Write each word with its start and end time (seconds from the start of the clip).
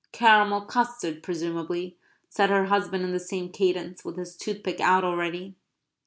"Caramel 0.11 0.61
custard 0.61 1.21
presumably," 1.21 1.95
said 2.27 2.49
her 2.49 2.65
husband 2.65 3.03
in 3.03 3.11
the 3.11 3.19
same 3.19 3.49
cadence, 3.51 4.03
with 4.03 4.17
his 4.17 4.35
toothpick 4.35 4.79
out 4.79 5.03
already. 5.03 5.53